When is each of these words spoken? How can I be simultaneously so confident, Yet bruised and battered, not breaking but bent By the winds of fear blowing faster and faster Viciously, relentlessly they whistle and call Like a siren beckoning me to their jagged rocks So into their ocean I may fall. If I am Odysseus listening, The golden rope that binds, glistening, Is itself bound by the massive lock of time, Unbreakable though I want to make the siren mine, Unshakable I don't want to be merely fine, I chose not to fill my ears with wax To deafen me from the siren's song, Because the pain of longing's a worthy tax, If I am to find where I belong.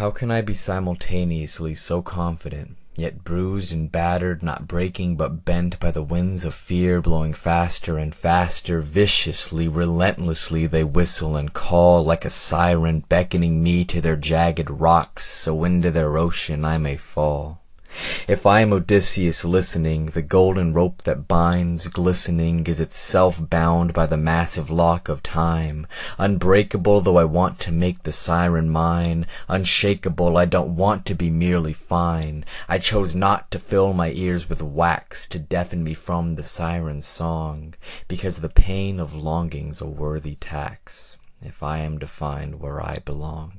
How 0.00 0.10
can 0.10 0.30
I 0.30 0.40
be 0.40 0.54
simultaneously 0.54 1.74
so 1.74 2.00
confident, 2.00 2.78
Yet 2.96 3.22
bruised 3.22 3.70
and 3.70 3.92
battered, 3.92 4.42
not 4.42 4.66
breaking 4.66 5.16
but 5.16 5.44
bent 5.44 5.78
By 5.78 5.90
the 5.90 6.02
winds 6.02 6.46
of 6.46 6.54
fear 6.54 7.02
blowing 7.02 7.34
faster 7.34 7.98
and 7.98 8.14
faster 8.14 8.80
Viciously, 8.80 9.68
relentlessly 9.68 10.66
they 10.66 10.84
whistle 10.84 11.36
and 11.36 11.52
call 11.52 12.02
Like 12.02 12.24
a 12.24 12.30
siren 12.30 13.00
beckoning 13.10 13.62
me 13.62 13.84
to 13.84 14.00
their 14.00 14.16
jagged 14.16 14.70
rocks 14.70 15.24
So 15.24 15.64
into 15.64 15.90
their 15.90 16.16
ocean 16.16 16.64
I 16.64 16.78
may 16.78 16.96
fall. 16.96 17.59
If 18.30 18.46
I 18.46 18.60
am 18.60 18.72
Odysseus 18.72 19.44
listening, 19.44 20.06
The 20.06 20.22
golden 20.22 20.72
rope 20.72 21.02
that 21.02 21.26
binds, 21.26 21.88
glistening, 21.88 22.64
Is 22.68 22.78
itself 22.78 23.40
bound 23.50 23.92
by 23.92 24.06
the 24.06 24.16
massive 24.16 24.70
lock 24.70 25.08
of 25.08 25.20
time, 25.20 25.84
Unbreakable 26.16 27.00
though 27.00 27.18
I 27.18 27.24
want 27.24 27.58
to 27.58 27.72
make 27.72 28.04
the 28.04 28.12
siren 28.12 28.70
mine, 28.70 29.26
Unshakable 29.48 30.36
I 30.36 30.44
don't 30.44 30.76
want 30.76 31.04
to 31.06 31.16
be 31.16 31.28
merely 31.28 31.72
fine, 31.72 32.44
I 32.68 32.78
chose 32.78 33.16
not 33.16 33.50
to 33.50 33.58
fill 33.58 33.94
my 33.94 34.12
ears 34.12 34.48
with 34.48 34.62
wax 34.62 35.26
To 35.26 35.40
deafen 35.40 35.82
me 35.82 35.92
from 35.92 36.36
the 36.36 36.44
siren's 36.44 37.06
song, 37.06 37.74
Because 38.06 38.42
the 38.42 38.48
pain 38.48 39.00
of 39.00 39.12
longing's 39.12 39.80
a 39.80 39.88
worthy 39.88 40.36
tax, 40.36 41.18
If 41.42 41.64
I 41.64 41.78
am 41.78 41.98
to 41.98 42.06
find 42.06 42.60
where 42.60 42.80
I 42.80 43.00
belong. 43.04 43.54